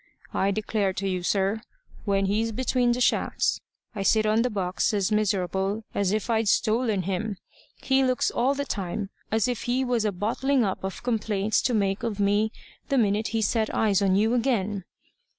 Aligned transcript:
I 0.33 0.49
declare 0.49 0.93
to 0.93 1.07
you, 1.07 1.21
sir, 1.21 1.61
when 2.05 2.25
he's 2.25 2.51
between 2.51 2.93
the 2.93 3.01
shafts, 3.01 3.61
I 3.93 4.01
sit 4.01 4.25
on 4.25 4.41
the 4.41 4.49
box 4.49 4.95
as 4.95 5.11
miserable 5.11 5.83
as 5.93 6.11
if 6.11 6.27
I'd 6.27 6.47
stolen 6.47 7.03
him. 7.03 7.37
He 7.83 8.03
looks 8.03 8.31
all 8.31 8.55
the 8.55 8.65
time 8.65 9.11
as 9.31 9.47
if 9.47 9.65
he 9.65 9.85
was 9.85 10.03
a 10.03 10.11
bottling 10.11 10.63
up 10.63 10.83
of 10.83 11.03
complaints 11.03 11.61
to 11.61 11.75
make 11.75 12.01
of 12.01 12.19
me 12.19 12.51
the 12.89 12.97
minute 12.97 13.27
he 13.27 13.43
set 13.43 13.71
eyes 13.75 14.01
on 14.01 14.15
you 14.15 14.33
again. 14.33 14.85